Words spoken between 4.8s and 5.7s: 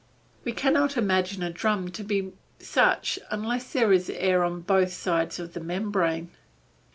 sides of the